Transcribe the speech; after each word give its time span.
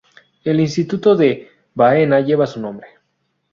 El 0.43 0.59
instituto 0.59 1.15
de 1.15 1.49
Baena 1.75 2.21
lleva 2.21 2.47
su 2.47 2.59
nombre. 2.59 2.87